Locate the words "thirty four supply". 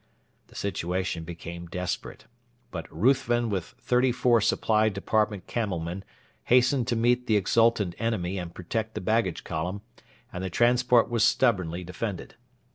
3.77-4.89